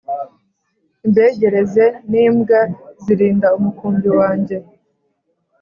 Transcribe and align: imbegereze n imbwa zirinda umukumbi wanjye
imbegereze 1.05 1.85
n 2.09 2.11
imbwa 2.25 2.61
zirinda 3.03 3.47
umukumbi 3.57 4.09
wanjye 4.19 4.57